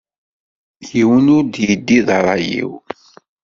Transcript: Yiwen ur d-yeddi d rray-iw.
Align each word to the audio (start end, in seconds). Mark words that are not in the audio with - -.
Yiwen 0.89 1.25
ur 1.35 1.43
d-yeddi 1.45 1.99
d 2.07 2.09
rray-iw. 2.19 2.71